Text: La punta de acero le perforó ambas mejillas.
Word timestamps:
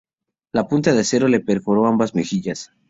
La 0.51 0.67
punta 0.67 0.93
de 0.93 1.01
acero 1.01 1.27
le 1.27 1.41
perforó 1.41 1.85
ambas 1.85 2.15
mejillas. 2.15 2.71